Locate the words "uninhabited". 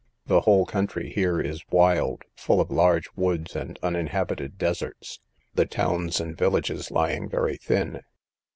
3.83-4.57